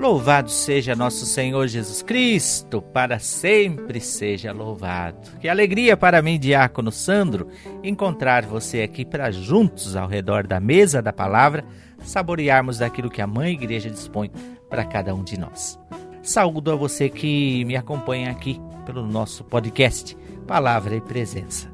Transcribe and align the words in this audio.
Louvado 0.00 0.50
seja 0.50 0.96
nosso 0.96 1.26
Senhor 1.26 1.68
Jesus 1.68 2.00
Cristo, 2.00 2.80
para 2.80 3.18
sempre 3.18 4.00
seja 4.00 4.50
louvado. 4.50 5.36
Que 5.38 5.46
alegria 5.46 5.94
para 5.94 6.22
mim, 6.22 6.40
Diácono 6.40 6.90
Sandro, 6.90 7.48
encontrar 7.84 8.46
você 8.46 8.80
aqui 8.80 9.04
para 9.04 9.30
juntos 9.30 9.96
ao 9.96 10.08
redor 10.08 10.46
da 10.46 10.58
mesa 10.58 11.02
da 11.02 11.12
palavra 11.12 11.66
saborearmos 12.02 12.78
daquilo 12.78 13.10
que 13.10 13.20
a 13.20 13.26
Mãe 13.26 13.52
Igreja 13.52 13.90
dispõe 13.90 14.30
para 14.70 14.86
cada 14.86 15.14
um 15.14 15.22
de 15.22 15.38
nós. 15.38 15.78
Saúdo 16.22 16.72
a 16.72 16.76
você 16.76 17.10
que 17.10 17.62
me 17.66 17.76
acompanha 17.76 18.30
aqui 18.30 18.58
pelo 18.86 19.06
nosso 19.06 19.44
podcast 19.44 20.16
Palavra 20.46 20.96
e 20.96 21.02
Presença. 21.02 21.70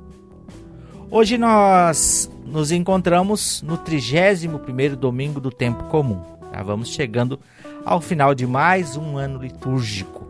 Hoje 1.08 1.38
nós 1.38 2.28
nos 2.44 2.72
encontramos 2.72 3.62
no 3.62 3.78
31º 3.78 4.96
domingo 4.96 5.40
do 5.40 5.52
tempo 5.52 5.84
comum. 5.84 6.20
Já 6.52 6.64
vamos 6.64 6.88
chegando 6.88 7.38
ao 7.86 8.00
final 8.00 8.34
de 8.34 8.48
mais 8.48 8.96
um 8.96 9.16
ano 9.16 9.40
litúrgico. 9.40 10.26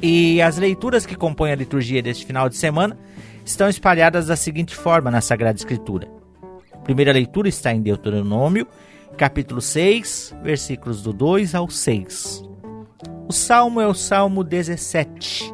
E 0.00 0.40
as 0.40 0.56
leituras 0.56 1.04
que 1.04 1.16
compõem 1.16 1.50
a 1.50 1.56
liturgia 1.56 2.00
deste 2.00 2.24
final 2.24 2.48
de 2.48 2.56
semana 2.56 2.96
estão 3.44 3.68
espalhadas 3.68 4.28
da 4.28 4.36
seguinte 4.36 4.76
forma 4.76 5.10
na 5.10 5.20
Sagrada 5.20 5.58
Escritura. 5.58 6.08
A 6.72 6.78
primeira 6.78 7.12
leitura 7.12 7.48
está 7.48 7.74
em 7.74 7.82
Deuteronômio, 7.82 8.64
capítulo 9.16 9.60
6, 9.60 10.36
versículos 10.40 11.02
do 11.02 11.12
2 11.12 11.56
ao 11.56 11.68
6. 11.68 12.44
O 13.28 13.32
salmo 13.32 13.80
é 13.80 13.86
o 13.88 13.94
Salmo 13.94 14.44
17 14.44 15.52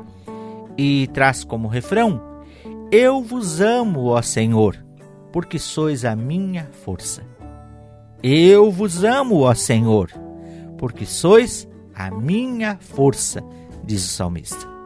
e 0.77 1.09
traz 1.15 1.43
como 1.43 1.69
refrão: 1.69 2.21
Eu 2.93 3.23
vos 3.23 3.63
amo, 3.63 4.09
ó 4.09 4.21
Senhor, 4.21 4.77
porque 5.33 5.59
sois 5.59 6.05
a 6.05 6.15
minha 6.15 6.69
força. 6.85 7.23
Eu 8.23 8.71
vos 8.71 9.05
amo, 9.05 9.41
ó 9.41 9.55
Senhor, 9.55 10.26
porque 10.77 11.07
sois 11.07 11.69
a 11.95 12.11
minha 12.11 12.77
força, 12.81 13.43
diz 13.85 14.05
o 14.05 14.09
salmista. 14.09 14.77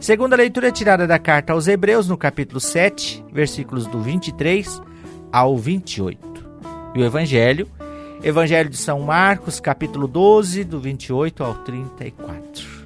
Segunda 0.00 0.34
leitura 0.34 0.68
é 0.68 0.72
tirada 0.72 1.06
da 1.06 1.18
carta 1.18 1.52
aos 1.52 1.68
Hebreus, 1.68 2.08
no 2.08 2.16
capítulo 2.16 2.58
7, 2.58 3.24
versículos 3.32 3.86
do 3.86 4.00
23 4.00 4.82
ao 5.30 5.56
28. 5.56 6.18
E 6.94 7.00
o 7.00 7.04
Evangelho, 7.04 7.68
Evangelho 8.22 8.68
de 8.68 8.76
São 8.76 9.00
Marcos, 9.00 9.60
capítulo 9.60 10.08
12, 10.08 10.64
do 10.64 10.80
28 10.80 11.44
ao 11.44 11.54
34. 11.54 12.82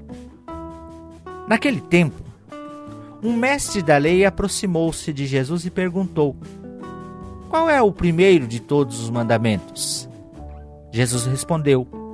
Naquele 1.48 1.80
tempo, 1.80 2.22
um 3.22 3.34
mestre 3.34 3.82
da 3.82 3.96
lei 3.96 4.24
aproximou-se 4.24 5.12
de 5.12 5.26
Jesus 5.26 5.64
e 5.64 5.70
perguntou: 5.70 6.36
Qual 7.48 7.70
é 7.70 7.80
o 7.80 7.92
primeiro 7.92 8.46
de 8.46 8.60
todos 8.60 9.00
os 9.00 9.10
mandamentos? 9.10 10.08
Jesus 10.92 11.24
respondeu: 11.26 12.05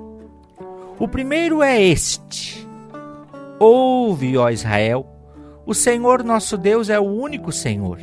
o 1.03 1.09
primeiro 1.09 1.65
é 1.65 1.83
este: 1.83 2.65
Ouve, 3.59 4.39
ó 4.39 4.49
Israel, 4.51 5.05
o 5.67 5.75
Senhor 5.75 6.23
nosso 6.23 6.57
Deus 6.57 6.89
é 6.89 7.01
o 7.01 7.03
único 7.03 7.51
Senhor. 7.51 7.99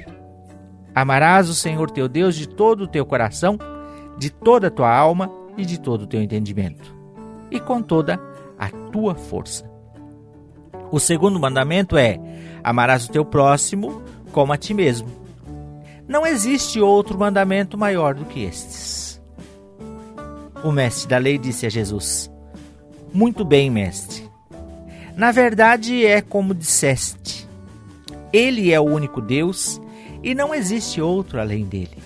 Amarás 0.93 1.47
o 1.47 1.53
Senhor 1.53 1.89
teu 1.89 2.09
Deus 2.09 2.35
de 2.35 2.45
todo 2.45 2.81
o 2.81 2.87
teu 2.87 3.05
coração, 3.05 3.57
de 4.17 4.29
toda 4.29 4.67
a 4.67 4.71
tua 4.71 4.93
alma 4.93 5.31
e 5.55 5.63
de 5.63 5.79
todo 5.79 6.01
o 6.01 6.07
teu 6.07 6.21
entendimento, 6.21 6.93
e 7.49 7.57
com 7.57 7.81
toda 7.81 8.19
a 8.57 8.67
tua 8.91 9.15
força. 9.15 9.63
O 10.91 10.99
segundo 10.99 11.39
mandamento 11.39 11.95
é: 11.95 12.19
amarás 12.61 13.05
o 13.05 13.11
teu 13.11 13.23
próximo 13.23 14.03
como 14.33 14.51
a 14.51 14.57
ti 14.57 14.73
mesmo. 14.73 15.07
Não 16.05 16.27
existe 16.27 16.81
outro 16.81 17.17
mandamento 17.17 17.77
maior 17.77 18.13
do 18.13 18.25
que 18.25 18.43
estes. 18.43 19.21
O 20.65 20.71
mestre 20.73 21.07
da 21.07 21.17
lei 21.17 21.37
disse 21.37 21.65
a 21.65 21.69
Jesus: 21.69 22.29
muito 23.13 23.43
bem, 23.43 23.69
mestre. 23.69 24.29
Na 25.15 25.31
verdade, 25.31 26.05
é 26.05 26.21
como 26.21 26.53
disseste: 26.53 27.47
Ele 28.31 28.71
é 28.71 28.79
o 28.79 28.83
único 28.83 29.21
Deus 29.21 29.81
e 30.23 30.33
não 30.33 30.53
existe 30.53 31.01
outro 31.01 31.39
além 31.39 31.65
dele. 31.65 31.97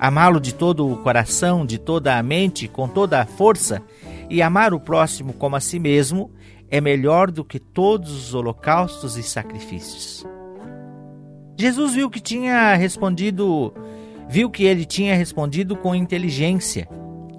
Amá-lo 0.00 0.40
de 0.40 0.54
todo 0.54 0.90
o 0.90 0.96
coração, 0.98 1.66
de 1.66 1.76
toda 1.76 2.16
a 2.16 2.22
mente, 2.22 2.68
com 2.68 2.86
toda 2.86 3.20
a 3.20 3.26
força, 3.26 3.82
e 4.30 4.40
amar 4.40 4.72
o 4.72 4.80
próximo 4.80 5.32
como 5.32 5.56
a 5.56 5.60
si 5.60 5.78
mesmo 5.78 6.30
é 6.70 6.80
melhor 6.80 7.30
do 7.30 7.44
que 7.44 7.58
todos 7.58 8.12
os 8.12 8.34
holocaustos 8.34 9.16
e 9.16 9.22
sacrifícios. 9.22 10.24
Jesus 11.58 11.94
viu 11.94 12.08
que 12.08 12.20
tinha 12.20 12.74
respondido, 12.74 13.74
viu 14.28 14.48
que 14.48 14.64
ele 14.64 14.84
tinha 14.84 15.16
respondido 15.16 15.74
com 15.76 15.94
inteligência 15.94 16.88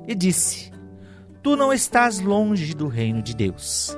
e 0.07 0.13
disse: 0.13 0.72
Tu 1.41 1.55
não 1.55 1.72
estás 1.72 2.19
longe 2.19 2.73
do 2.73 2.88
reino 2.88 3.22
de 3.22 3.33
Deus. 3.33 3.95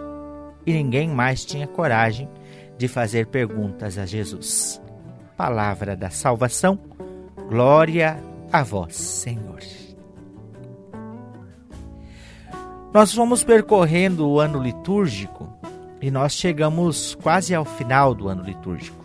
E 0.66 0.72
ninguém 0.72 1.10
mais 1.10 1.44
tinha 1.44 1.66
coragem 1.66 2.30
de 2.78 2.88
fazer 2.88 3.28
perguntas 3.28 3.98
a 3.98 4.06
Jesus. 4.06 4.80
Palavra 5.36 5.96
da 5.96 6.12
salvação, 6.12 6.78
glória 7.50 8.22
a 8.54 8.62
vós, 8.62 8.96
Senhor. 8.96 9.60
Nós 12.94 13.12
fomos 13.12 13.44
percorrendo 13.44 14.28
o 14.28 14.40
ano 14.40 14.62
litúrgico 14.62 15.52
e 16.00 16.12
nós 16.12 16.34
chegamos 16.34 17.16
quase 17.24 17.56
ao 17.56 17.66
final 17.66 18.14
do 18.14 18.28
ano 18.28 18.44
litúrgico. 18.44 19.04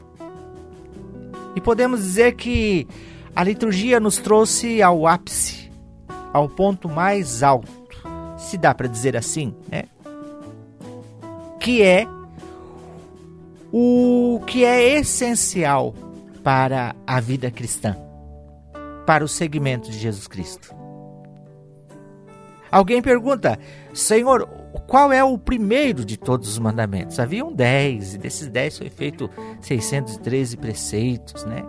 E 1.55 1.61
podemos 1.61 2.01
dizer 2.01 2.35
que 2.35 2.87
a 3.35 3.43
liturgia 3.43 3.99
nos 3.99 4.19
trouxe 4.19 4.83
ao 4.83 5.07
ápice, 5.07 5.71
ao 6.35 6.51
ponto 6.51 6.87
mais 6.87 7.43
alto 7.43 7.76
se 8.47 8.57
dá 8.57 8.73
para 8.73 8.87
dizer 8.87 9.17
assim, 9.17 9.55
né? 9.69 9.85
Que 11.59 11.83
é 11.83 12.07
o 13.73 14.41
que 14.47 14.65
é 14.65 14.99
essencial 14.99 15.93
para 16.45 16.95
a 17.05 17.21
vida 17.21 17.51
cristã, 17.51 17.97
para 19.05 19.25
o 19.25 19.29
segmento 19.29 19.91
de 19.91 19.99
Jesus 19.99 20.29
Cristo. 20.29 20.75
Alguém 22.71 23.03
pergunta, 23.03 23.59
Senhor, 23.93 24.49
qual 24.87 25.13
é 25.13 25.25
o 25.25 25.37
primeiro 25.37 26.05
de 26.05 26.17
todos 26.17 26.49
os 26.49 26.59
mandamentos? 26.59 27.19
Haviam 27.19 27.53
dez, 27.53 28.15
e 28.15 28.19
desses 28.19 28.49
dez 28.49 28.79
foi 28.79 28.91
feito 28.91 29.29
613 29.61 30.57
preceitos, 30.57 31.45
né? 31.45 31.65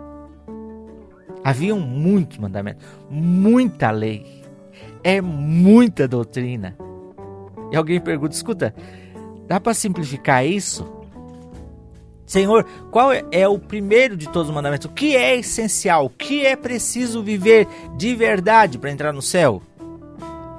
Haviam 1.42 1.80
muitos 1.80 2.38
mandamentos, 2.38 2.86
muita 3.10 3.90
lei 3.90 4.37
é 5.02 5.20
muita 5.20 6.06
doutrina. 6.06 6.76
E 7.70 7.76
alguém 7.76 8.00
pergunta: 8.00 8.34
escuta, 8.34 8.74
dá 9.46 9.60
para 9.60 9.74
simplificar 9.74 10.44
isso? 10.44 10.86
Senhor, 12.26 12.66
qual 12.90 13.10
é 13.32 13.48
o 13.48 13.58
primeiro 13.58 14.14
de 14.14 14.28
todos 14.28 14.50
os 14.50 14.54
mandamentos? 14.54 14.86
O 14.86 14.92
que 14.92 15.16
é 15.16 15.36
essencial? 15.36 16.06
O 16.06 16.10
que 16.10 16.44
é 16.44 16.54
preciso 16.54 17.22
viver 17.22 17.66
de 17.96 18.14
verdade 18.14 18.78
para 18.78 18.90
entrar 18.90 19.14
no 19.14 19.22
céu? 19.22 19.62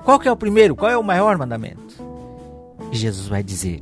Qual 0.04 0.20
que 0.20 0.28
é 0.28 0.32
o 0.32 0.36
primeiro? 0.36 0.76
Qual 0.76 0.90
é 0.90 0.98
o 0.98 1.04
maior 1.04 1.38
mandamento? 1.38 2.04
Jesus 2.92 3.28
vai 3.28 3.44
dizer: 3.44 3.82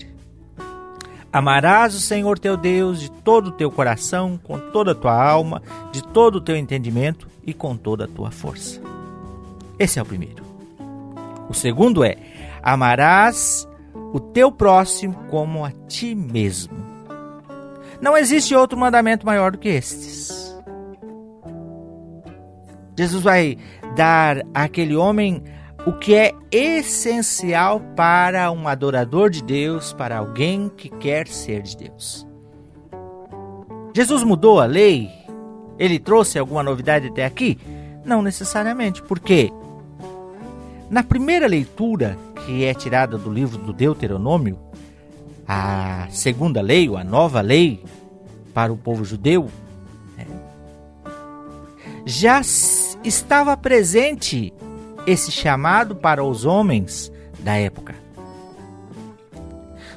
Amarás 1.31 1.96
o 1.96 2.01
Senhor 2.01 2.40
teu 2.40 2.57
Deus 2.57 3.00
de 3.00 3.09
todo 3.09 3.47
o 3.47 3.51
teu 3.51 3.72
coração, 3.72 4.38
com 4.44 4.59
toda 4.59 4.91
a 4.91 4.96
tua 4.96 5.13
alma, 5.13 5.62
de 5.91 6.03
todo 6.03 6.38
o 6.38 6.41
teu 6.41 6.57
entendimento 6.57 7.28
e 7.46 7.53
com 7.53 7.78
toda 7.78 8.03
a 8.03 8.07
tua 8.07 8.31
força. 8.31 8.81
Esse 9.79 10.00
é 10.00 10.01
o 10.01 10.06
primeiro. 10.06 10.47
O 11.50 11.53
segundo 11.53 12.03
é: 12.03 12.16
amarás 12.62 13.68
o 14.13 14.19
teu 14.19 14.52
próximo 14.52 15.16
como 15.30 15.63
a 15.66 15.72
ti 15.88 16.16
mesmo. 16.16 16.78
Não 18.02 18.18
existe 18.18 18.56
outro 18.56 18.78
mandamento 18.78 19.25
maior 19.25 19.52
do 19.52 19.58
que 19.58 19.69
estes. 19.69 20.56
Jesus 22.97 23.24
vai 23.24 23.58
dar 23.96 24.41
àquele 24.53 24.96
homem 24.96 25.44
o 25.85 25.94
que 25.94 26.13
é 26.13 26.34
essencial 26.52 27.79
para 27.96 28.52
um 28.52 28.67
adorador 28.67 29.29
de 29.29 29.43
Deus, 29.43 29.93
para 29.93 30.17
alguém 30.17 30.70
que 30.70 30.90
quer 30.90 31.28
ser 31.28 31.61
de 31.61 31.78
Deus. 31.78 32.28
Jesus 33.96 34.23
mudou 34.23 34.59
a 34.59 34.66
lei? 34.66 35.09
Ele 35.79 35.97
trouxe 35.97 36.38
alguma 36.38 36.61
novidade 36.61 37.08
até 37.08 37.26
aqui? 37.26 37.58
Não 38.03 38.22
necessariamente. 38.22 39.02
Por 39.02 39.20
quê? 39.20 39.52
Na 40.89 41.03
primeira 41.03 41.47
leitura, 41.47 42.17
que 42.45 42.63
é 42.63 42.73
tirada 42.73 43.17
do 43.17 43.29
livro 43.29 43.57
do 43.57 43.73
Deuteronômio, 43.73 44.57
a 45.45 46.07
segunda 46.09 46.61
lei, 46.61 46.87
ou 46.87 46.95
a 46.95 47.03
nova 47.03 47.41
lei 47.41 47.84
para 48.53 48.72
o 48.72 48.78
povo 48.78 49.03
judeu, 49.03 49.49
né, 50.17 50.25
já 52.05 52.39
estava 53.03 53.55
presente 53.57 54.53
esse 55.05 55.29
chamado 55.29 55.95
para 55.95 56.23
os 56.23 56.45
homens 56.45 57.11
da 57.40 57.55
época. 57.55 57.95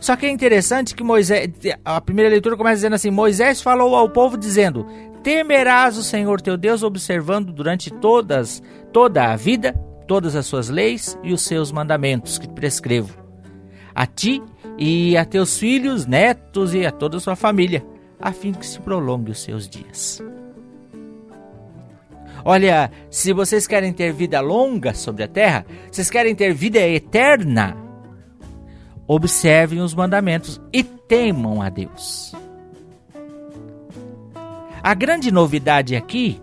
Só 0.01 0.17
que 0.17 0.27
é 0.27 0.31
interessante 0.31 0.95
que 0.95 1.05
Moisés, 1.05 1.51
a 1.85 2.01
primeira 2.01 2.31
leitura 2.31 2.57
começa 2.57 2.77
dizendo 2.77 2.95
assim: 2.95 3.11
Moisés 3.11 3.63
falou 3.63 3.95
ao 3.95 4.09
povo 4.09 4.37
dizendo: 4.37 4.87
Temerás 5.23 5.97
o 5.97 6.03
Senhor 6.03 6.41
teu 6.41 6.57
Deus 6.57 6.83
observando 6.83 7.53
durante 7.53 7.91
todas 7.91 8.63
toda 8.93 9.31
a 9.31 9.37
vida 9.37 9.75
todas 10.11 10.35
as 10.35 10.45
suas 10.45 10.69
leis 10.69 11.17
e 11.23 11.33
os 11.33 11.43
seus 11.43 11.71
mandamentos 11.71 12.37
que 12.37 12.49
prescrevo. 12.49 13.17
A 13.95 14.07
ti 14.07 14.43
e 14.77 15.17
a 15.17 15.25
teus 15.25 15.57
filhos, 15.57 16.05
netos 16.05 16.75
e 16.75 16.85
a 16.85 16.91
toda 16.91 17.19
a 17.19 17.21
sua 17.21 17.37
família, 17.37 17.87
a 18.19 18.33
fim 18.33 18.51
que 18.53 18.67
se 18.67 18.81
prolongue 18.81 19.31
os 19.31 19.41
seus 19.41 19.69
dias. 19.69 20.21
Olha, 22.45 22.91
se 23.09 23.33
vocês 23.33 23.69
querem 23.69 23.93
ter 23.93 24.13
vida 24.13 24.41
longa 24.41 24.95
sobre 24.95 25.23
a 25.23 25.29
terra, 25.29 25.65
vocês 25.89 26.11
querem 26.11 26.35
ter 26.35 26.53
vida 26.53 26.81
eterna, 26.81 27.77
observem 29.07 29.81
os 29.81 29.95
mandamentos 29.95 30.61
e 30.73 30.83
temam 30.83 31.63
a 31.63 31.69
Deus. 31.69 32.35
A 34.83 34.93
grande 34.93 35.31
novidade 35.31 35.95
aqui 35.95 36.43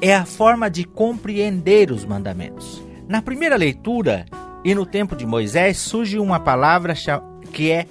é 0.00 0.14
a 0.14 0.24
forma 0.24 0.70
de 0.70 0.84
compreender 0.84 1.90
os 1.90 2.04
mandamentos. 2.04 2.82
Na 3.08 3.20
primeira 3.20 3.56
leitura 3.56 4.26
e 4.64 4.74
no 4.74 4.86
tempo 4.86 5.16
de 5.16 5.26
Moisés 5.26 5.78
surge 5.78 6.18
uma 6.18 6.38
palavra 6.38 6.94
que 7.52 7.70
é 7.70 7.86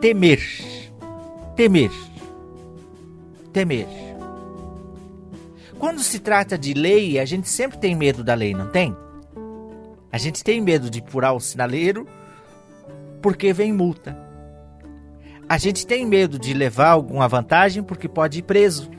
temer. 0.00 0.40
Temer. 1.54 1.92
Temer. 3.52 3.86
Quando 5.78 6.00
se 6.00 6.18
trata 6.18 6.56
de 6.56 6.72
lei, 6.72 7.18
a 7.18 7.24
gente 7.24 7.48
sempre 7.48 7.78
tem 7.78 7.94
medo 7.94 8.24
da 8.24 8.34
lei, 8.34 8.54
não 8.54 8.68
tem? 8.68 8.96
A 10.10 10.18
gente 10.18 10.42
tem 10.42 10.60
medo 10.60 10.88
de 10.88 11.02
furar 11.06 11.34
o 11.34 11.40
sinaleiro 11.40 12.06
porque 13.20 13.52
vem 13.52 13.72
multa. 13.72 14.16
A 15.48 15.58
gente 15.58 15.86
tem 15.86 16.06
medo 16.06 16.38
de 16.38 16.54
levar 16.54 16.90
alguma 16.90 17.28
vantagem 17.28 17.82
porque 17.82 18.08
pode 18.08 18.38
ir 18.38 18.42
preso. 18.42 18.90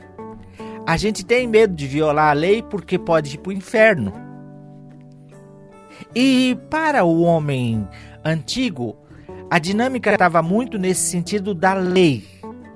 A 0.86 0.96
gente 0.96 1.26
tem 1.26 1.48
medo 1.48 1.74
de 1.74 1.84
violar 1.84 2.30
a 2.30 2.32
lei 2.32 2.62
porque 2.62 2.96
pode 2.96 3.34
ir 3.34 3.38
para 3.38 3.50
o 3.50 3.52
inferno. 3.52 4.12
E 6.14 6.56
para 6.70 7.04
o 7.04 7.22
homem 7.22 7.86
antigo, 8.24 8.96
a 9.50 9.58
dinâmica 9.58 10.12
estava 10.12 10.40
muito 10.42 10.78
nesse 10.78 11.10
sentido 11.10 11.52
da 11.52 11.74
lei. 11.74 12.24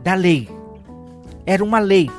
Da 0.03 0.15
lei. 0.15 0.49
Era 1.47 1.63
uma 1.63 1.79
lei. 1.79 2.11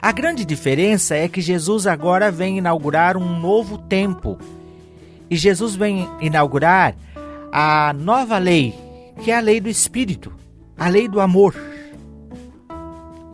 A 0.00 0.12
grande 0.12 0.46
diferença 0.46 1.14
é 1.14 1.28
que 1.28 1.42
Jesus 1.42 1.86
agora 1.86 2.30
vem 2.30 2.56
inaugurar 2.56 3.18
um 3.18 3.38
novo 3.38 3.76
tempo. 3.76 4.38
E 5.28 5.36
Jesus 5.36 5.76
vem 5.76 6.08
inaugurar 6.22 6.94
a 7.52 7.92
nova 7.92 8.38
lei, 8.38 8.74
que 9.22 9.30
é 9.30 9.36
a 9.36 9.40
lei 9.40 9.60
do 9.60 9.68
Espírito, 9.68 10.32
a 10.78 10.88
lei 10.88 11.06
do 11.06 11.20
amor. 11.20 11.54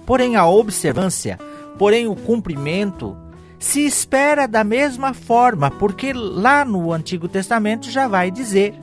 Porém, 0.07 0.37
a 0.37 0.47
observância, 0.47 1.39
porém, 1.79 2.07
o 2.07 2.17
cumprimento, 2.17 3.17
se 3.59 3.85
espera 3.87 4.49
da 4.49 4.65
mesma 4.65 5.15
forma, 5.15 5.71
porque 5.71 6.13
lá 6.13 6.65
no 6.65 6.93
Antigo 6.93 7.29
Testamento 7.29 7.91
já 7.91 8.09
vai 8.09 8.31
dizer: 8.31 8.75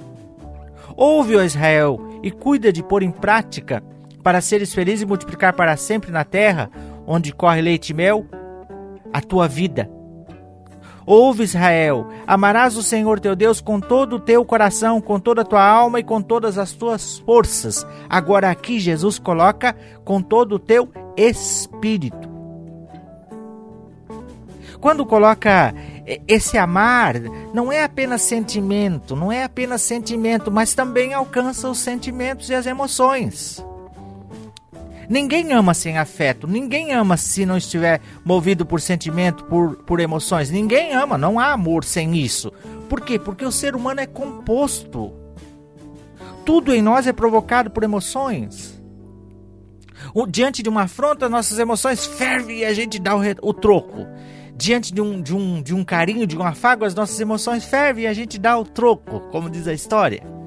Ouve, 0.95 1.35
ó 1.35 1.41
Israel, 1.41 1.99
e 2.23 2.31
cuida 2.31 2.71
de 2.71 2.81
pôr 2.81 3.03
em 3.03 3.11
prática, 3.11 3.83
para 4.23 4.41
seres 4.41 4.73
felizes 4.73 5.01
e 5.01 5.05
multiplicar 5.05 5.53
para 5.53 5.75
sempre 5.75 6.11
na 6.11 6.23
terra, 6.23 6.69
onde 7.05 7.33
corre 7.33 7.61
leite 7.61 7.89
e 7.89 7.93
mel, 7.93 8.25
a 9.11 9.21
tua 9.21 9.47
vida 9.47 9.98
Ouve, 11.11 11.41
Israel, 11.41 12.07
amarás 12.27 12.77
o 12.77 12.83
Senhor 12.83 13.19
teu 13.19 13.35
Deus 13.35 13.59
com 13.59 13.79
todo 13.79 14.17
o 14.17 14.19
teu 14.19 14.45
coração, 14.45 15.01
com 15.01 15.19
toda 15.19 15.41
a 15.41 15.43
tua 15.43 15.67
alma 15.67 15.99
e 15.99 16.03
com 16.03 16.21
todas 16.21 16.55
as 16.55 16.71
tuas 16.73 17.17
forças. 17.17 17.83
Agora 18.07 18.51
aqui 18.51 18.79
Jesus 18.79 19.17
coloca 19.17 19.75
com 20.05 20.21
todo 20.21 20.53
o 20.53 20.59
teu 20.59 20.87
espírito. 21.17 22.29
Quando 24.79 25.03
coloca 25.03 25.73
esse 26.27 26.59
amar, 26.59 27.15
não 27.55 27.71
é 27.71 27.83
apenas 27.83 28.21
sentimento, 28.21 29.15
não 29.15 29.31
é 29.31 29.45
apenas 29.45 29.81
sentimento, 29.81 30.51
mas 30.51 30.75
também 30.75 31.15
alcança 31.15 31.67
os 31.67 31.79
sentimentos 31.79 32.51
e 32.51 32.53
as 32.53 32.67
emoções. 32.67 33.65
Ninguém 35.09 35.51
ama 35.53 35.73
sem 35.73 35.97
afeto, 35.97 36.45
ninguém 36.45 36.93
ama 36.93 37.17
se 37.17 37.43
não 37.43 37.57
estiver 37.57 37.99
movido 38.23 38.63
por 38.63 38.79
sentimento, 38.79 39.43
por, 39.45 39.77
por 39.77 39.99
emoções. 39.99 40.51
Ninguém 40.51 40.93
ama, 40.93 41.17
não 41.17 41.39
há 41.39 41.51
amor 41.51 41.83
sem 41.83 42.15
isso. 42.15 42.53
Por 42.87 43.01
quê? 43.01 43.17
Porque 43.17 43.43
o 43.43 43.51
ser 43.51 43.75
humano 43.75 44.01
é 44.01 44.05
composto. 44.05 45.11
Tudo 46.45 46.75
em 46.75 46.81
nós 46.81 47.07
é 47.07 47.11
provocado 47.11 47.71
por 47.71 47.83
emoções. 47.83 48.79
O, 50.13 50.27
diante 50.27 50.61
de 50.61 50.69
uma 50.69 50.83
afronta, 50.83 51.27
nossas 51.27 51.57
emoções 51.57 52.05
fervem 52.05 52.59
e 52.59 52.65
a 52.65 52.73
gente 52.73 52.99
dá 52.99 53.15
o, 53.17 53.21
o 53.41 53.53
troco. 53.53 54.05
Diante 54.55 54.93
de 54.93 55.01
um, 55.01 55.19
de, 55.19 55.35
um, 55.35 55.61
de 55.61 55.73
um 55.73 55.83
carinho, 55.83 56.27
de 56.27 56.37
um 56.37 56.43
afago, 56.43 56.85
as 56.85 56.93
nossas 56.93 57.19
emoções 57.19 57.65
fervem 57.65 58.03
e 58.03 58.07
a 58.07 58.13
gente 58.13 58.37
dá 58.37 58.57
o 58.59 58.63
troco, 58.63 59.21
como 59.31 59.49
diz 59.49 59.67
a 59.67 59.73
história. 59.73 60.38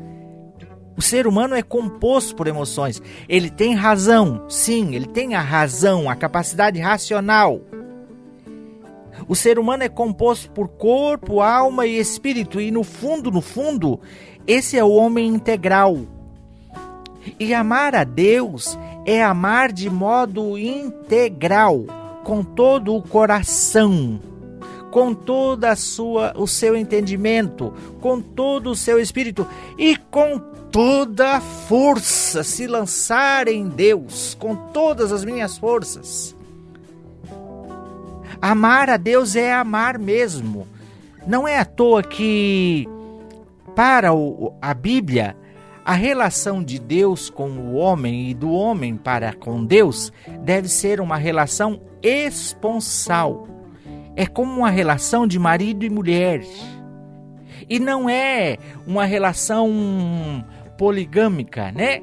O 0.96 1.02
ser 1.02 1.26
humano 1.26 1.54
é 1.54 1.62
composto 1.62 2.36
por 2.36 2.46
emoções. 2.46 3.00
Ele 3.28 3.50
tem 3.50 3.74
razão, 3.74 4.44
sim, 4.48 4.94
ele 4.94 5.06
tem 5.06 5.34
a 5.34 5.40
razão, 5.40 6.08
a 6.08 6.14
capacidade 6.14 6.78
racional. 6.78 7.60
O 9.28 9.34
ser 9.34 9.58
humano 9.58 9.82
é 9.82 9.88
composto 9.88 10.50
por 10.50 10.68
corpo, 10.68 11.40
alma 11.40 11.86
e 11.86 11.98
espírito, 11.98 12.60
e 12.60 12.70
no 12.70 12.82
fundo, 12.82 13.30
no 13.30 13.40
fundo, 13.40 14.00
esse 14.46 14.76
é 14.76 14.84
o 14.84 14.90
homem 14.90 15.28
integral. 15.28 15.98
E 17.38 17.54
amar 17.54 17.94
a 17.94 18.04
Deus 18.04 18.76
é 19.06 19.22
amar 19.22 19.72
de 19.72 19.88
modo 19.88 20.58
integral, 20.58 21.84
com 22.24 22.42
todo 22.42 22.94
o 22.94 23.02
coração, 23.02 24.20
com 24.90 25.14
toda 25.14 25.70
a 25.70 25.76
sua 25.76 26.34
o 26.36 26.46
seu 26.46 26.76
entendimento, 26.76 27.72
com 28.00 28.20
todo 28.20 28.70
o 28.70 28.76
seu 28.76 28.98
espírito 28.98 29.46
e 29.78 29.96
com 29.96 30.40
toda 30.72 31.36
a 31.36 31.40
força, 31.40 32.42
se 32.42 32.66
lançar 32.66 33.46
em 33.46 33.68
Deus, 33.68 34.34
com 34.40 34.56
todas 34.56 35.12
as 35.12 35.24
minhas 35.24 35.58
forças. 35.58 36.34
Amar 38.40 38.90
a 38.90 38.96
Deus 38.96 39.36
é 39.36 39.52
amar 39.52 39.98
mesmo. 39.98 40.66
Não 41.26 41.46
é 41.46 41.58
à 41.58 41.64
toa 41.64 42.02
que 42.02 42.88
para 43.76 44.12
o, 44.12 44.54
a 44.60 44.74
Bíblia 44.74 45.36
a 45.84 45.92
relação 45.92 46.62
de 46.62 46.78
Deus 46.78 47.28
com 47.28 47.50
o 47.50 47.74
homem 47.74 48.30
e 48.30 48.34
do 48.34 48.50
homem 48.50 48.96
para 48.96 49.32
com 49.32 49.64
Deus 49.64 50.12
deve 50.40 50.68
ser 50.68 51.00
uma 51.00 51.16
relação 51.16 51.80
esponsal 52.02 53.52
é 54.14 54.26
como 54.26 54.58
uma 54.58 54.70
relação 54.70 55.26
de 55.26 55.38
marido 55.38 55.84
e 55.84 55.90
mulher. 55.90 56.44
E 57.68 57.78
não 57.78 58.08
é 58.08 58.58
uma 58.86 59.04
relação 59.04 59.70
poligâmica, 60.82 61.70
né? 61.70 62.02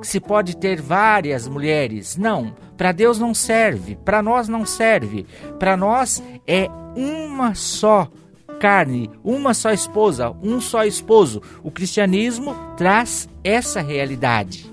Se 0.00 0.20
pode 0.20 0.56
ter 0.56 0.80
várias 0.80 1.48
mulheres. 1.48 2.16
Não, 2.16 2.54
para 2.76 2.92
Deus 2.92 3.18
não 3.18 3.34
serve, 3.34 3.96
para 4.04 4.22
nós 4.22 4.48
não 4.48 4.64
serve. 4.64 5.26
Para 5.58 5.76
nós 5.76 6.22
é 6.46 6.70
uma 6.94 7.56
só 7.56 8.08
carne, 8.60 9.10
uma 9.24 9.52
só 9.52 9.72
esposa, 9.72 10.30
um 10.40 10.60
só 10.60 10.84
esposo. 10.84 11.42
O 11.60 11.72
cristianismo 11.72 12.54
traz 12.76 13.28
essa 13.42 13.80
realidade. 13.80 14.72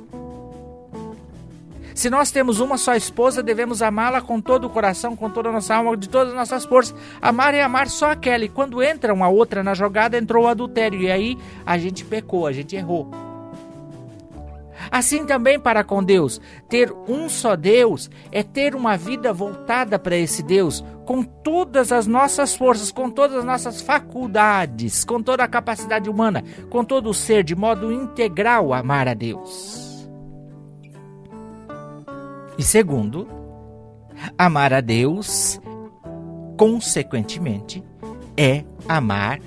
Se 1.95 2.11
nós 2.11 2.29
temos 2.29 2.59
uma 2.59 2.77
só 2.77 2.93
esposa, 2.93 3.41
devemos 3.41 3.81
amá-la 3.81 4.21
com 4.21 4.39
todo 4.39 4.65
o 4.65 4.69
coração, 4.69 5.15
com 5.15 5.31
toda 5.31 5.49
a 5.49 5.51
nossa 5.51 5.73
alma, 5.73 5.97
de 5.97 6.07
todas 6.07 6.29
as 6.29 6.35
nossas 6.35 6.63
forças. 6.63 6.95
Amar 7.19 7.55
é 7.55 7.63
amar 7.63 7.87
só 7.87 8.11
aquela. 8.11 8.45
E 8.45 8.49
quando 8.49 8.83
entra 8.83 9.11
uma 9.11 9.29
outra 9.29 9.63
na 9.63 9.73
jogada, 9.73 10.15
entrou 10.15 10.43
o 10.43 10.47
adultério. 10.47 11.01
E 11.01 11.09
aí 11.09 11.39
a 11.65 11.75
gente 11.79 12.05
pecou, 12.05 12.45
a 12.45 12.51
gente 12.51 12.75
errou. 12.75 13.30
Assim 14.91 15.25
também 15.25 15.57
para 15.57 15.85
com 15.85 16.03
Deus, 16.03 16.41
ter 16.67 16.91
um 17.07 17.29
só 17.29 17.55
Deus 17.55 18.09
é 18.29 18.43
ter 18.43 18.75
uma 18.75 18.97
vida 18.97 19.31
voltada 19.31 19.97
para 19.97 20.17
esse 20.17 20.43
Deus, 20.43 20.83
com 21.05 21.23
todas 21.23 21.93
as 21.93 22.05
nossas 22.05 22.53
forças, 22.53 22.91
com 22.91 23.09
todas 23.09 23.37
as 23.37 23.45
nossas 23.45 23.81
faculdades, 23.81 25.05
com 25.05 25.23
toda 25.23 25.45
a 25.45 25.47
capacidade 25.47 26.09
humana, 26.09 26.43
com 26.69 26.83
todo 26.83 27.09
o 27.09 27.13
ser, 27.13 27.41
de 27.41 27.55
modo 27.55 27.89
integral 27.89 28.73
amar 28.73 29.07
a 29.07 29.13
Deus. 29.13 30.09
E 32.57 32.63
segundo, 32.63 33.25
amar 34.37 34.73
a 34.73 34.81
Deus, 34.81 35.59
consequentemente, 36.57 37.81
é 38.35 38.65
amar 38.89 39.39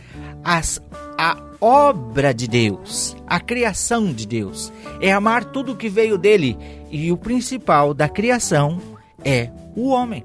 as, 0.42 0.80
a 1.18 1.36
obra 1.60 2.32
de 2.32 2.46
Deus, 2.46 3.16
a 3.26 3.40
criação 3.40 4.12
de 4.12 4.26
Deus. 4.26 4.72
É 5.00 5.12
amar 5.12 5.44
tudo 5.44 5.76
que 5.76 5.88
veio 5.88 6.18
dele. 6.18 6.56
E 6.90 7.10
o 7.10 7.16
principal 7.16 7.92
da 7.92 8.08
criação 8.08 8.80
é 9.24 9.50
o 9.76 9.88
homem. 9.88 10.24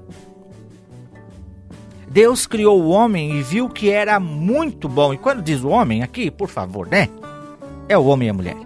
Deus 2.08 2.46
criou 2.46 2.82
o 2.82 2.88
homem 2.88 3.38
e 3.38 3.42
viu 3.42 3.68
que 3.68 3.90
era 3.90 4.18
muito 4.18 4.88
bom. 4.88 5.14
E 5.14 5.18
quando 5.18 5.42
diz 5.42 5.62
o 5.62 5.68
homem 5.68 6.02
aqui, 6.02 6.30
por 6.30 6.48
favor, 6.48 6.88
né? 6.88 7.08
É 7.88 7.96
o 7.96 8.06
homem 8.06 8.28
e 8.28 8.30
a 8.30 8.34
mulher. 8.34 8.56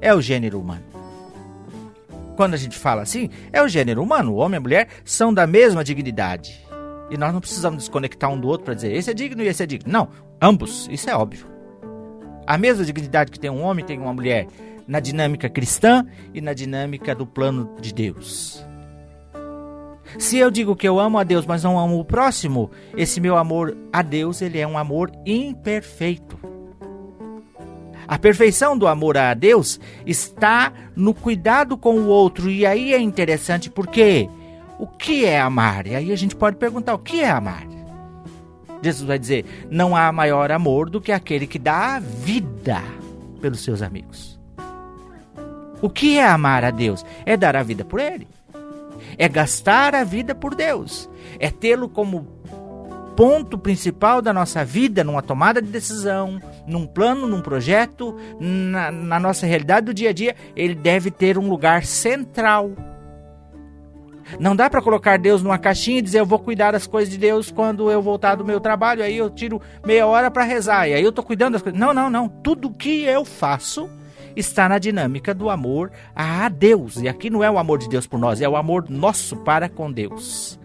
É 0.00 0.14
o 0.14 0.20
gênero 0.20 0.60
humano 0.60 0.92
quando 2.36 2.54
a 2.54 2.56
gente 2.56 2.76
fala 2.76 3.02
assim, 3.02 3.30
é 3.52 3.62
o 3.62 3.68
gênero 3.68 4.02
humano. 4.02 4.32
O 4.32 4.36
homem 4.36 4.56
e 4.56 4.58
a 4.58 4.60
mulher 4.60 4.88
são 5.04 5.32
da 5.32 5.46
mesma 5.46 5.84
dignidade. 5.84 6.60
E 7.10 7.16
nós 7.16 7.32
não 7.32 7.40
precisamos 7.40 7.78
desconectar 7.78 8.30
um 8.30 8.40
do 8.40 8.48
outro 8.48 8.64
para 8.64 8.74
dizer 8.74 8.92
esse 8.92 9.10
é 9.10 9.14
digno 9.14 9.42
e 9.42 9.46
esse 9.46 9.62
é 9.62 9.66
digno. 9.66 9.92
Não, 9.92 10.08
ambos, 10.40 10.88
isso 10.90 11.08
é 11.08 11.14
óbvio. 11.14 11.51
A 12.46 12.58
mesma 12.58 12.84
dignidade 12.84 13.30
que 13.30 13.40
tem 13.40 13.50
um 13.50 13.62
homem 13.62 13.84
tem 13.84 13.98
uma 13.98 14.12
mulher 14.12 14.46
na 14.86 15.00
dinâmica 15.00 15.48
cristã 15.48 16.04
e 16.34 16.40
na 16.40 16.52
dinâmica 16.52 17.14
do 17.14 17.26
plano 17.26 17.76
de 17.80 17.94
Deus. 17.94 18.64
Se 20.18 20.36
eu 20.36 20.50
digo 20.50 20.76
que 20.76 20.86
eu 20.86 21.00
amo 21.00 21.18
a 21.18 21.24
Deus, 21.24 21.46
mas 21.46 21.62
não 21.62 21.78
amo 21.78 21.98
o 21.98 22.04
próximo, 22.04 22.70
esse 22.96 23.20
meu 23.20 23.36
amor 23.36 23.76
a 23.92 24.02
Deus, 24.02 24.42
ele 24.42 24.58
é 24.58 24.66
um 24.66 24.76
amor 24.76 25.10
imperfeito. 25.24 26.38
A 28.06 28.18
perfeição 28.18 28.76
do 28.76 28.86
amor 28.86 29.16
a 29.16 29.32
Deus 29.32 29.80
está 30.04 30.72
no 30.94 31.14
cuidado 31.14 31.78
com 31.78 31.94
o 31.94 32.08
outro. 32.08 32.50
E 32.50 32.66
aí 32.66 32.92
é 32.92 32.98
interessante 32.98 33.70
porque 33.70 34.28
o 34.78 34.86
que 34.86 35.24
é 35.24 35.40
amar? 35.40 35.86
E 35.86 35.94
aí 35.94 36.12
a 36.12 36.16
gente 36.16 36.36
pode 36.36 36.56
perguntar: 36.56 36.94
o 36.94 36.98
que 36.98 37.20
é 37.20 37.30
amar? 37.30 37.71
Jesus 38.82 39.06
vai 39.06 39.18
dizer: 39.18 39.44
não 39.70 39.94
há 39.96 40.10
maior 40.12 40.50
amor 40.50 40.90
do 40.90 41.00
que 41.00 41.12
aquele 41.12 41.46
que 41.46 41.58
dá 41.58 41.96
a 41.96 42.00
vida 42.00 42.82
pelos 43.40 43.60
seus 43.60 43.80
amigos. 43.80 44.38
O 45.80 45.90
que 45.90 46.18
é 46.18 46.26
amar 46.26 46.64
a 46.64 46.70
Deus? 46.70 47.04
É 47.26 47.36
dar 47.36 47.56
a 47.56 47.62
vida 47.62 47.84
por 47.84 47.98
Ele. 47.98 48.28
É 49.18 49.28
gastar 49.28 49.94
a 49.94 50.04
vida 50.04 50.34
por 50.34 50.54
Deus. 50.54 51.08
É 51.38 51.50
tê-lo 51.50 51.88
como 51.88 52.26
ponto 53.16 53.58
principal 53.58 54.22
da 54.22 54.32
nossa 54.32 54.64
vida, 54.64 55.04
numa 55.04 55.22
tomada 55.22 55.60
de 55.60 55.68
decisão, 55.68 56.40
num 56.66 56.86
plano, 56.86 57.26
num 57.26 57.40
projeto, 57.40 58.16
na, 58.40 58.90
na 58.90 59.20
nossa 59.20 59.44
realidade 59.46 59.86
do 59.86 59.94
dia 59.94 60.10
a 60.10 60.12
dia. 60.12 60.36
Ele 60.56 60.74
deve 60.74 61.10
ter 61.10 61.36
um 61.36 61.48
lugar 61.48 61.84
central. 61.84 62.70
Não 64.38 64.54
dá 64.56 64.68
para 64.68 64.82
colocar 64.82 65.18
Deus 65.18 65.42
numa 65.42 65.58
caixinha 65.58 65.98
e 65.98 66.02
dizer 66.02 66.20
eu 66.20 66.26
vou 66.26 66.38
cuidar 66.38 66.72
das 66.72 66.86
coisas 66.86 67.12
de 67.12 67.18
Deus 67.18 67.50
quando 67.50 67.90
eu 67.90 68.00
voltar 68.00 68.34
do 68.34 68.44
meu 68.44 68.60
trabalho, 68.60 69.02
aí 69.02 69.16
eu 69.16 69.30
tiro 69.30 69.60
meia 69.84 70.06
hora 70.06 70.30
para 70.30 70.44
rezar 70.44 70.88
e 70.88 70.94
aí 70.94 71.02
eu 71.02 71.10
estou 71.10 71.24
cuidando 71.24 71.54
das 71.54 71.62
coisas. 71.62 71.78
Não, 71.78 71.92
não, 71.92 72.08
não. 72.08 72.28
Tudo 72.28 72.70
que 72.70 73.04
eu 73.04 73.24
faço 73.24 73.88
está 74.34 74.68
na 74.68 74.78
dinâmica 74.78 75.34
do 75.34 75.50
amor 75.50 75.90
a 76.14 76.48
Deus. 76.48 76.96
E 76.96 77.08
aqui 77.08 77.30
não 77.30 77.44
é 77.44 77.50
o 77.50 77.58
amor 77.58 77.78
de 77.78 77.88
Deus 77.88 78.06
por 78.06 78.18
nós, 78.18 78.40
é 78.40 78.48
o 78.48 78.56
amor 78.56 78.86
nosso 78.88 79.36
para 79.36 79.68
com 79.68 79.90
Deus. 79.90 80.58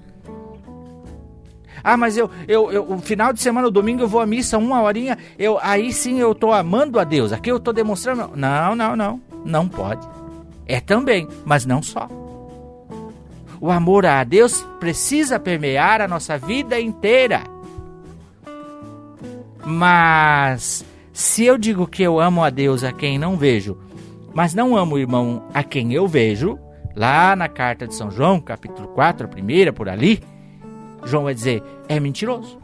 Ah, 1.83 1.95
mas 1.95 2.17
eu, 2.17 2.29
eu, 2.47 2.71
eu 2.71 2.91
o 2.91 2.97
final 2.99 3.31
de 3.31 3.39
semana, 3.39 3.67
o 3.67 3.71
domingo, 3.71 4.01
eu 4.01 4.07
vou 4.07 4.19
à 4.19 4.25
missa 4.25 4.57
uma 4.57 4.81
horinha, 4.81 5.17
eu, 5.37 5.57
aí 5.61 5.93
sim 5.93 6.19
eu 6.19 6.31
estou 6.31 6.51
amando 6.51 6.99
a 6.99 7.03
Deus. 7.03 7.31
Aqui 7.31 7.49
eu 7.49 7.57
estou 7.57 7.73
demonstrando. 7.73 8.31
Não, 8.35 8.75
não, 8.75 8.95
não. 8.95 9.21
Não 9.45 9.67
pode. 9.67 10.05
É 10.65 10.81
também, 10.81 11.27
mas 11.45 11.65
não 11.65 11.81
só. 11.81 12.09
O 13.59 13.71
amor 13.71 14.05
a 14.05 14.23
Deus 14.23 14.61
precisa 14.79 15.39
permear 15.39 16.01
a 16.01 16.07
nossa 16.07 16.37
vida 16.37 16.79
inteira. 16.79 17.41
Mas 19.65 20.85
se 21.11 21.43
eu 21.43 21.57
digo 21.57 21.87
que 21.87 22.03
eu 22.03 22.19
amo 22.19 22.43
a 22.43 22.49
Deus 22.49 22.83
a 22.83 22.91
quem 22.91 23.17
não 23.17 23.35
vejo, 23.35 23.77
mas 24.33 24.53
não 24.53 24.77
amo 24.77 24.95
o 24.95 24.99
irmão 24.99 25.43
a 25.53 25.63
quem 25.63 25.93
eu 25.93 26.07
vejo, 26.07 26.59
lá 26.95 27.35
na 27.35 27.49
carta 27.49 27.87
de 27.87 27.95
São 27.95 28.11
João, 28.11 28.39
capítulo 28.39 28.87
4, 28.89 29.25
a 29.25 29.29
primeira, 29.29 29.73
por 29.73 29.89
ali, 29.89 30.21
João 31.03 31.23
vai 31.23 31.33
dizer: 31.33 31.63
é 31.89 31.99
mentiroso. 31.99 32.59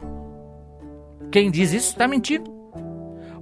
Quem 1.32 1.50
diz 1.50 1.72
isso 1.72 1.88
está 1.88 2.06
mentindo. 2.06 2.52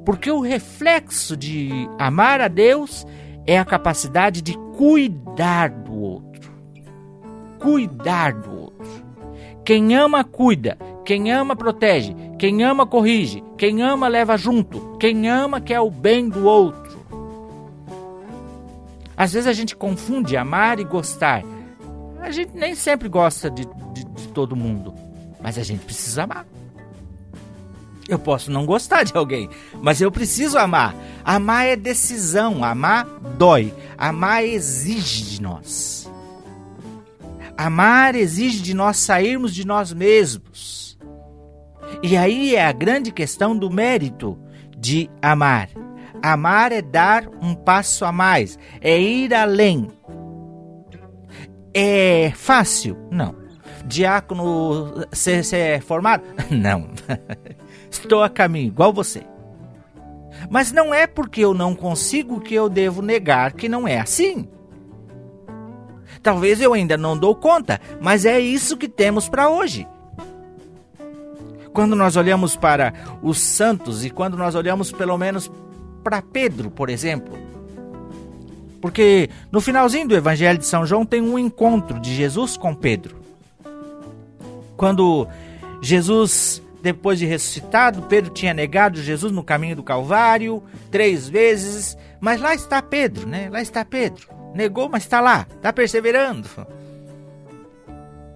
Porque 0.05 0.31
o 0.31 0.41
reflexo 0.41 1.37
de 1.37 1.71
amar 1.99 2.41
a 2.41 2.49
Deus 2.49 3.07
é 3.47 3.59
a 3.59 3.65
capacidade 3.65 4.41
de 4.41 4.57
cuidar 4.77 5.69
do 5.69 5.95
outro. 5.95 6.32
Cuidar 7.63 8.33
do 8.33 8.63
outro. 8.63 9.03
Quem 9.65 9.95
ama, 9.95 10.25
cuida. 10.25 10.77
Quem 11.05 11.33
ama, 11.33 11.55
protege. 11.55 12.15
Quem 12.39 12.63
ama, 12.65 12.85
corrige. 12.85 13.43
Quem 13.57 13.83
ama, 13.83 14.09
leva 14.09 14.37
junto. 14.37 14.97
Quem 14.99 15.29
ama, 15.29 15.61
quer 15.61 15.81
o 15.81 15.91
bem 15.91 16.29
do 16.29 16.45
outro. 16.45 17.01
Às 19.17 19.33
vezes 19.33 19.47
a 19.47 19.53
gente 19.53 19.77
confunde 19.77 20.37
amar 20.37 20.81
e 20.81 20.85
gostar. 20.85 21.45
A 22.21 22.31
gente 22.31 22.57
nem 22.57 22.75
sempre 22.75 23.09
gosta 23.09 23.51
de, 23.51 23.65
de, 23.93 24.05
de 24.05 24.29
todo 24.29 24.57
mundo, 24.57 24.95
mas 25.41 25.59
a 25.59 25.63
gente 25.63 25.85
precisa 25.85 26.25
amar. 26.25 26.47
Eu 28.09 28.19
posso 28.19 28.51
não 28.51 28.67
gostar 28.67 29.05
de 29.05 29.17
alguém, 29.17 29.49
mas 29.81 30.01
eu 30.01 30.11
preciso 30.11 30.59
amar. 30.59 30.95
Amar 31.25 31.67
é 31.67 31.77
decisão, 31.77 32.65
amar 32.65 33.05
dói, 33.39 33.73
amar 33.97 34.45
exige 34.45 35.23
de 35.25 35.43
nós. 35.43 36.11
Amar 37.57 38.15
exige 38.15 38.63
de 38.63 38.75
nós 38.75 38.97
sairmos 38.97 39.55
de 39.55 39.67
nós 39.67 39.93
mesmos. 39.93 40.99
E 42.03 42.17
aí 42.17 42.55
é 42.55 42.65
a 42.65 42.73
grande 42.73 43.13
questão 43.13 43.57
do 43.57 43.71
mérito 43.71 44.39
de 44.77 45.11
amar. 45.21 45.69
Amar 46.23 46.73
é 46.73 46.81
dar 46.81 47.29
um 47.41 47.55
passo 47.55 48.05
a 48.05 48.13
mais, 48.13 48.59
é 48.81 48.99
ir 49.01 49.35
além. 49.35 49.89
É 51.75 52.33
fácil? 52.35 52.97
Não. 53.11 53.35
Diácono 53.85 55.07
ser, 55.13 55.45
ser 55.45 55.83
formado? 55.83 56.23
Não. 56.51 56.89
Estou 57.91 58.23
a 58.23 58.29
caminho, 58.29 58.69
igual 58.69 58.93
você. 58.93 59.23
Mas 60.51 60.73
não 60.73 60.95
é 60.95 61.07
porque 61.07 61.43
eu 61.43 61.55
não 61.55 61.75
consigo 61.75 62.41
que 62.41 62.55
eu 62.55 62.69
devo 62.69 63.03
negar 63.03 63.53
que 63.53 63.69
não 63.69 63.87
é 63.87 64.01
assim. 64.01 64.49
Talvez 66.23 66.61
eu 66.61 66.73
ainda 66.73 66.97
não 66.97 67.17
dou 67.17 67.35
conta, 67.35 67.81
mas 68.01 68.25
é 68.25 68.41
isso 68.41 68.77
que 68.77 68.89
temos 68.89 69.29
para 69.29 69.49
hoje. 69.49 69.87
Quando 71.73 71.97
nós 71.97 72.17
olhamos 72.17 72.57
para 72.57 72.93
os 73.23 73.39
santos 73.39 74.05
e 74.05 74.11
quando 74.11 74.37
nós 74.37 74.55
olhamos 74.55 74.93
pelo 74.93 75.17
menos 75.17 75.51
para 76.03 76.21
Pedro, 76.21 76.71
por 76.71 76.91
exemplo, 76.91 77.39
porque 78.83 79.31
no 79.51 79.61
finalzinho 79.61 80.09
do 80.09 80.17
Evangelho 80.17 80.59
de 80.59 80.67
São 80.67 80.85
João 80.85 81.07
tem 81.07 81.23
um 81.23 81.39
encontro 81.39 82.01
de 82.01 82.15
Jesus 82.15 82.57
com 82.57 82.75
Pedro. 82.75 83.17
Quando 84.77 85.29
Jesus, 85.81 86.61
depois 86.83 87.19
de 87.19 87.25
ressuscitado, 87.25 88.03
Pedro 88.03 88.33
tinha 88.33 88.53
negado 88.53 89.01
Jesus 89.01 89.33
no 89.33 89.45
caminho 89.45 89.77
do 89.77 89.85
Calvário 89.85 90.63
três 90.91 91.29
vezes, 91.29 91.97
mas 92.21 92.41
lá 92.41 92.55
está 92.55 92.83
Pedro, 92.83 93.27
né? 93.27 93.49
Lá 93.49 93.63
está 93.63 93.85
Pedro. 93.85 94.42
Negou, 94.55 94.89
mas 94.89 95.05
está 95.05 95.21
lá, 95.21 95.47
está 95.55 95.73
perseverando. 95.73 96.49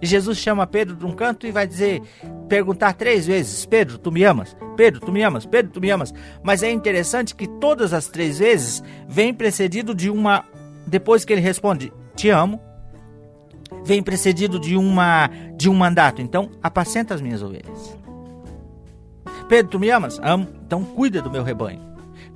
E 0.01 0.07
Jesus 0.07 0.39
chama 0.39 0.67
Pedro 0.67 0.95
de 0.95 1.07
um 1.07 1.13
canto 1.13 1.47
e 1.47 1.51
vai 1.51 1.67
dizer, 1.67 2.03
perguntar 2.49 2.93
três 2.95 3.27
vezes: 3.27 3.65
Pedro, 3.65 3.99
tu 3.99 4.13
me 4.13 4.25
amas? 4.25 4.57
Pedro, 4.77 5.01
tu 5.01 5.11
me 5.11 5.23
amas? 5.23 5.47
Pedro, 5.47 5.73
tu 5.73 5.81
me 5.81 5.91
amas? 5.91 6.13
Mas 6.43 6.63
é 6.63 6.71
interessante 6.71 7.35
que 7.35 7.47
todas 7.47 7.93
as 7.93 8.07
três 8.07 8.39
vezes 8.39 8.83
vem 9.09 9.33
precedido 9.33 9.95
de 9.95 10.11
uma. 10.11 10.45
Depois 10.87 11.25
que 11.25 11.33
ele 11.33 11.41
responde, 11.41 11.93
te 12.15 12.29
amo, 12.29 12.61
vem 13.85 14.03
precedido 14.03 14.61
de 14.61 14.77
uma 14.77 15.31
de 15.57 15.69
um 15.69 15.75
mandato. 15.75 16.21
Então, 16.21 16.51
apacenta 16.63 17.15
as 17.15 17.21
minhas 17.21 17.43
ovelhas. 17.43 17.97
Pedro, 19.49 19.73
tu 19.73 19.81
me 19.81 19.91
amas? 19.91 20.19
Amo. 20.23 20.47
Então 20.67 20.85
cuida 20.85 21.23
do 21.23 21.31
meu 21.31 21.43
rebanho. 21.43 21.86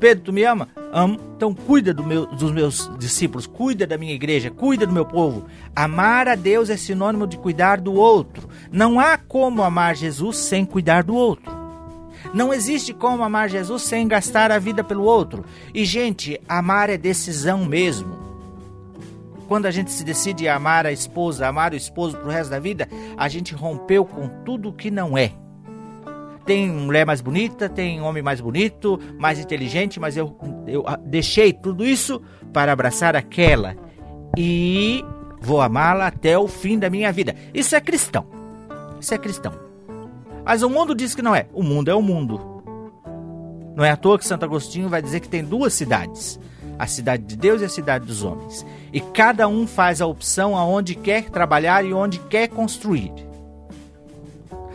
Pedro, 0.01 0.25
tu 0.25 0.33
me 0.33 0.43
ama? 0.43 0.69
Amo. 0.93 1.21
Então 1.37 1.55
cuida 1.55 1.93
do 1.93 2.03
meu, 2.03 2.25
dos 2.25 2.51
meus 2.51 2.91
discípulos, 2.99 3.47
cuida 3.47 3.87
da 3.87 3.99
minha 3.99 4.15
igreja, 4.15 4.51
cuida 4.51 4.87
do 4.87 4.93
meu 4.93 5.05
povo. 5.05 5.45
Amar 5.77 6.27
a 6.27 6.35
Deus 6.35 6.71
é 6.71 6.77
sinônimo 6.77 7.27
de 7.27 7.37
cuidar 7.37 7.79
do 7.79 7.93
outro. 7.93 8.49
Não 8.73 8.99
há 8.99 9.19
como 9.19 9.63
amar 9.63 9.95
Jesus 9.95 10.39
sem 10.39 10.65
cuidar 10.65 11.05
do 11.05 11.15
outro. 11.15 11.53
Não 12.33 12.53
existe 12.53 12.95
como 12.95 13.23
amar 13.23 13.51
Jesus 13.51 13.83
sem 13.83 14.09
gastar 14.09 14.51
a 14.51 14.59
vida 14.59 14.83
pelo 14.83 15.05
outro. 15.05 15.45
E, 15.75 15.85
gente, 15.85 16.41
amar 16.49 16.89
é 16.89 16.97
decisão 16.97 17.65
mesmo. 17.65 18.19
Quando 19.49 19.67
a 19.67 19.71
gente 19.71 19.91
se 19.91 20.05
decide 20.05 20.49
amar 20.49 20.87
a 20.87 20.93
esposa, 20.93 21.47
amar 21.47 21.73
o 21.73 21.77
esposo 21.77 22.17
pro 22.17 22.31
resto 22.31 22.51
da 22.51 22.59
vida, 22.59 22.89
a 23.17 23.29
gente 23.29 23.55
rompeu 23.55 24.05
com 24.05 24.29
tudo 24.45 24.73
que 24.73 24.91
não 24.91 25.19
é 25.19 25.33
tem 26.51 26.69
mulher 26.69 27.07
mais 27.07 27.21
bonita, 27.21 27.69
tem 27.69 28.01
homem 28.01 28.25
mais 28.25 28.41
bonito, 28.41 28.99
mais 29.17 29.39
inteligente, 29.39 30.01
mas 30.01 30.17
eu, 30.17 30.37
eu 30.67 30.85
deixei 31.07 31.53
tudo 31.53 31.87
isso 31.87 32.21
para 32.53 32.73
abraçar 32.73 33.15
aquela 33.15 33.77
e 34.37 35.05
vou 35.41 35.61
amá-la 35.61 36.09
até 36.09 36.37
o 36.37 36.49
fim 36.49 36.77
da 36.77 36.91
minha 36.91 37.13
vida. 37.13 37.37
Isso 37.55 37.77
é 37.77 37.81
cristão. 37.81 38.27
Isso 38.99 39.15
é 39.15 39.19
cristão. 39.19 39.53
Mas 40.45 40.63
o 40.63 40.69
mundo 40.69 40.93
diz 40.93 41.15
que 41.15 41.23
não 41.23 41.37
é. 41.37 41.47
O 41.53 41.63
mundo 41.63 41.89
é 41.89 41.95
o 41.95 42.03
mundo. 42.03 42.41
Não 43.77 43.85
é 43.85 43.93
à 43.93 43.97
toa 43.97 44.19
que 44.19 44.27
Santo 44.27 44.45
Agostinho 44.45 44.89
vai 44.89 45.01
dizer 45.01 45.21
que 45.21 45.29
tem 45.29 45.45
duas 45.45 45.73
cidades: 45.73 46.41
a 46.77 46.87
cidade 46.89 47.23
de 47.23 47.37
Deus 47.37 47.63
e 47.63 47.67
a 47.67 47.69
cidade 47.69 48.07
dos 48.07 48.25
homens. 48.25 48.67
E 48.93 49.01
cada 49.01 49.47
um 49.47 49.69
faz 49.69 50.01
a 50.01 50.07
opção 50.07 50.57
aonde 50.57 50.97
quer 50.97 51.31
trabalhar 51.31 51.85
e 51.85 51.95
onde 51.95 52.19
quer 52.19 52.49
construir. 52.49 53.30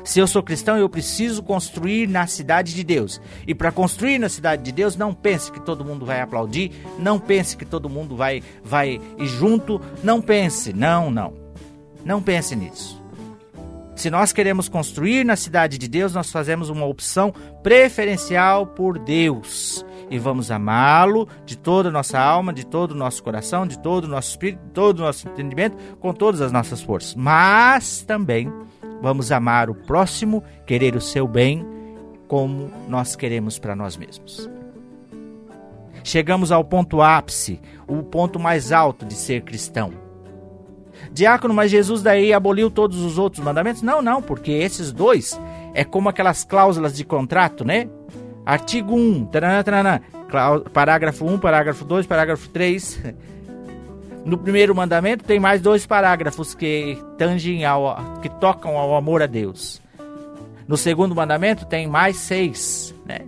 Se 0.05 0.19
eu 0.19 0.27
sou 0.27 0.43
cristão, 0.43 0.77
eu 0.77 0.87
preciso 0.87 1.41
construir 1.41 2.07
na 2.07 2.27
cidade 2.27 2.75
de 2.75 2.83
Deus. 2.83 3.19
E 3.47 3.55
para 3.55 3.71
construir 3.71 4.19
na 4.19 4.29
cidade 4.29 4.61
de 4.61 4.71
Deus, 4.71 4.95
não 4.95 5.15
pense 5.15 5.51
que 5.51 5.59
todo 5.59 5.83
mundo 5.83 6.05
vai 6.05 6.21
aplaudir, 6.21 6.71
não 6.99 7.19
pense 7.19 7.57
que 7.57 7.65
todo 7.65 7.89
mundo 7.89 8.15
vai 8.15 8.43
vai 8.63 9.01
ir 9.17 9.27
junto, 9.27 9.81
não 10.03 10.21
pense, 10.21 10.71
não, 10.71 11.09
não. 11.09 11.33
Não 12.05 12.21
pense 12.21 12.55
nisso. 12.55 13.03
Se 13.95 14.11
nós 14.11 14.31
queremos 14.31 14.69
construir 14.69 15.25
na 15.25 15.35
cidade 15.35 15.79
de 15.79 15.87
Deus, 15.87 16.13
nós 16.13 16.31
fazemos 16.31 16.69
uma 16.69 16.85
opção 16.85 17.33
preferencial 17.63 18.67
por 18.67 18.99
Deus 18.99 19.83
e 20.11 20.19
vamos 20.19 20.51
amá-lo 20.51 21.27
de 21.45 21.57
toda 21.57 21.89
a 21.89 21.91
nossa 21.91 22.19
alma, 22.19 22.53
de 22.53 22.63
todo 22.63 22.91
o 22.91 22.95
nosso 22.95 23.23
coração, 23.23 23.65
de 23.65 23.79
todo 23.79 24.03
o 24.03 24.07
nosso 24.07 24.29
espírito, 24.29 24.63
de 24.65 24.71
todo 24.71 24.99
o 24.99 25.01
nosso 25.01 25.27
entendimento, 25.27 25.75
com 25.99 26.13
todas 26.13 26.41
as 26.41 26.51
nossas 26.51 26.81
forças. 26.81 27.15
Mas 27.15 28.03
também 28.03 28.51
vamos 29.01 29.31
amar 29.31 29.69
o 29.69 29.75
próximo, 29.75 30.43
querer 30.65 30.95
o 30.95 31.01
seu 31.01 31.27
bem, 31.27 31.65
como 32.27 32.71
nós 32.87 33.15
queremos 33.15 33.59
para 33.59 33.75
nós 33.75 33.97
mesmos. 33.97 34.49
Chegamos 36.03 36.51
ao 36.51 36.63
ponto 36.63 37.01
ápice, 37.01 37.59
o 37.87 38.03
ponto 38.03 38.39
mais 38.39 38.71
alto 38.71 39.05
de 39.05 39.15
ser 39.15 39.41
cristão. 39.41 39.91
Diácono, 41.11 41.53
mas 41.53 41.71
Jesus 41.71 42.01
daí 42.01 42.33
aboliu 42.33 42.69
todos 42.69 43.01
os 43.01 43.17
outros 43.17 43.43
mandamentos? 43.43 43.81
Não, 43.81 44.01
não, 44.01 44.21
porque 44.21 44.51
esses 44.51 44.91
dois 44.91 45.39
é 45.73 45.83
como 45.83 46.09
aquelas 46.09 46.43
cláusulas 46.43 46.95
de 46.95 47.03
contrato, 47.03 47.65
né? 47.65 47.89
Artigo 48.45 48.95
1, 48.95 49.25
taranã, 49.25 49.63
taranã, 49.63 50.01
parágrafo 50.71 51.25
1, 51.25 51.39
parágrafo 51.39 51.83
2, 51.83 52.05
parágrafo 52.05 52.49
3. 52.49 53.01
No 54.25 54.39
primeiro 54.39 54.73
mandamento 54.73 55.23
tem 55.23 55.39
mais 55.39 55.61
dois 55.61 55.85
parágrafos 55.85 56.55
que 56.55 56.97
tangem 57.15 57.63
ao 57.63 57.95
que 58.23 58.27
tocam 58.27 58.75
ao 58.75 58.95
amor 58.95 59.21
a 59.21 59.27
Deus. 59.27 59.79
No 60.67 60.75
segundo 60.75 61.13
mandamento 61.13 61.63
tem 61.67 61.85
mais 61.85 62.17
seis, 62.17 62.93
né? 63.05 63.19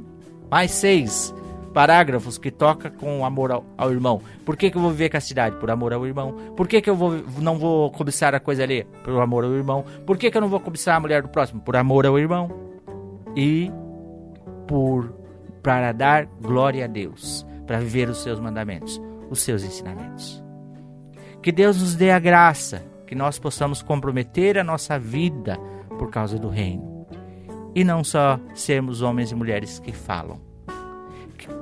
Mais 0.49 0.71
seis 0.71 1.31
parágrafos 1.71 2.39
que 2.39 2.49
toca 2.49 2.89
com 2.89 3.23
amor 3.23 3.51
ao, 3.51 3.63
ao, 3.77 3.91
irmão. 3.91 4.19
Por 4.43 4.57
que, 4.57 4.71
que 4.71 4.77
eu 4.77 4.81
vou 4.81 4.89
viver 4.89 5.09
castidade? 5.09 5.55
Por 5.57 5.69
amor 5.69 5.93
ao 5.93 6.07
irmão. 6.07 6.35
Por 6.55 6.67
que, 6.67 6.81
que 6.81 6.89
eu 6.89 6.95
vou, 6.95 7.23
não 7.39 7.59
vou 7.59 7.91
cobiçar 7.91 8.33
a 8.33 8.39
coisa 8.39 8.63
ali? 8.63 8.83
Por 9.03 9.21
amor 9.21 9.43
ao 9.43 9.53
irmão. 9.53 9.85
Por 10.03 10.17
que, 10.17 10.31
que 10.31 10.37
eu 10.37 10.41
não 10.41 10.49
vou 10.49 10.59
cobiçar 10.59 10.95
a 10.95 10.99
mulher 10.99 11.21
do 11.21 11.29
próximo? 11.29 11.61
Por 11.61 11.75
amor 11.75 12.07
ao 12.07 12.17
irmão. 12.17 12.49
E 13.35 13.71
por 14.67 15.13
para 15.61 15.91
dar 15.91 16.25
glória 16.41 16.85
a 16.85 16.87
Deus, 16.87 17.45
para 17.67 17.77
viver 17.77 18.09
os 18.09 18.23
seus 18.23 18.39
mandamentos, 18.39 18.99
os 19.29 19.41
seus 19.41 19.63
ensinamentos. 19.63 20.46
Que 21.47 21.51
Deus 21.53 21.79
nos 21.79 21.95
dê 21.95 22.11
a 22.11 22.19
graça, 22.19 22.83
que 23.07 23.15
nós 23.15 23.39
possamos 23.39 23.81
comprometer 23.81 24.57
a 24.57 24.65
nossa 24.65 24.99
vida 24.99 25.57
por 25.97 26.09
causa 26.09 26.37
do 26.37 26.49
reino. 26.49 27.07
E 27.73 27.85
não 27.85 28.03
só 28.03 28.37
sermos 28.53 29.01
homens 29.01 29.31
e 29.31 29.35
mulheres 29.35 29.79
que 29.79 29.93
falam. 29.93 30.41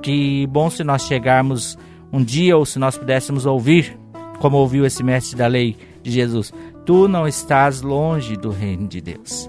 Que 0.02 0.44
bom 0.48 0.68
se 0.70 0.82
nós 0.82 1.02
chegarmos 1.02 1.78
um 2.12 2.20
dia 2.20 2.56
ou 2.56 2.66
se 2.66 2.80
nós 2.80 2.98
pudéssemos 2.98 3.46
ouvir, 3.46 3.96
como 4.40 4.56
ouviu 4.56 4.84
esse 4.84 5.04
mestre 5.04 5.36
da 5.36 5.46
lei 5.46 5.76
de 6.02 6.10
Jesus: 6.10 6.52
Tu 6.84 7.06
não 7.06 7.28
estás 7.28 7.80
longe 7.80 8.36
do 8.36 8.50
reino 8.50 8.88
de 8.88 9.00
Deus 9.00 9.48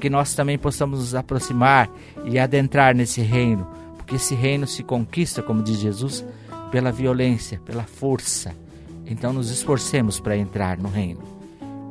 que 0.00 0.10
nós 0.10 0.34
também 0.34 0.58
possamos 0.58 0.98
nos 0.98 1.14
aproximar 1.14 1.88
e 2.24 2.40
adentrar 2.40 2.92
nesse 2.92 3.20
reino, 3.20 3.68
porque 3.96 4.16
esse 4.16 4.34
reino 4.34 4.66
se 4.66 4.82
conquista, 4.82 5.44
como 5.44 5.62
diz 5.62 5.78
Jesus, 5.78 6.26
pela 6.72 6.90
violência, 6.90 7.60
pela 7.64 7.84
força. 7.84 8.63
Então 9.06 9.32
nos 9.32 9.50
esforcemos 9.50 10.18
para 10.18 10.36
entrar 10.36 10.78
no 10.78 10.88
reino 10.88 11.22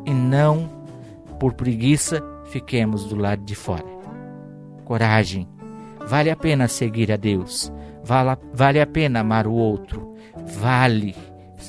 e 0.05 0.13
não 0.13 0.69
por 1.39 1.53
preguiça 1.53 2.23
fiquemos 2.45 3.05
do 3.05 3.15
lado 3.15 3.43
de 3.43 3.55
fora. 3.55 3.85
Coragem. 4.85 5.47
Vale 6.07 6.29
a 6.29 6.35
pena 6.35 6.67
seguir 6.67 7.11
a 7.11 7.15
Deus. 7.15 7.71
Vale, 8.03 8.37
vale 8.53 8.81
a 8.81 8.87
pena 8.87 9.21
amar 9.21 9.47
o 9.47 9.53
outro. 9.53 10.15
Vale, 10.57 11.15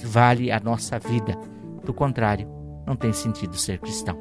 vale 0.04 0.50
a 0.50 0.58
nossa 0.58 0.98
vida. 0.98 1.38
Do 1.84 1.94
contrário, 1.94 2.48
não 2.86 2.96
tem 2.96 3.12
sentido 3.12 3.56
ser 3.56 3.78
cristão. 3.78 4.18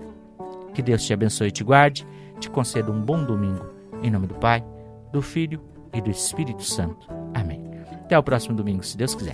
Que 0.74 0.82
Deus 0.82 1.04
te 1.04 1.14
abençoe 1.14 1.48
e 1.48 1.52
te 1.52 1.64
guarde, 1.64 2.06
te 2.40 2.50
conceda 2.50 2.92
um 2.92 3.02
bom 3.02 3.24
domingo. 3.24 3.66
Em 4.02 4.12
nome 4.12 4.28
do 4.28 4.36
Pai, 4.36 4.64
do 5.12 5.22
Filho 5.22 5.62
e 5.94 6.02
do 6.02 6.10
Espírito 6.10 6.64
Santo. 6.64 7.08
Amém. 7.34 7.64
Até 7.92 8.18
o 8.18 8.24
próximo 8.24 8.56
domingo, 8.56 8.84
se 8.84 8.98
Deus 8.98 9.16
quiser. 9.16 9.34